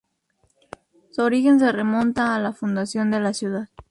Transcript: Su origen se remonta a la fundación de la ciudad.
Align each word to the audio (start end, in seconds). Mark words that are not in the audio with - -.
Su 1.11 1.21
origen 1.21 1.59
se 1.59 1.71
remonta 1.71 2.33
a 2.33 2.39
la 2.39 2.53
fundación 2.53 3.11
de 3.11 3.19
la 3.19 3.35
ciudad. 3.35 3.69